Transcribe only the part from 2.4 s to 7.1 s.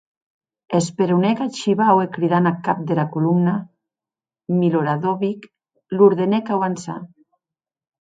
ath cap dera colomna, Miloradovic, l’ordenèc auançar.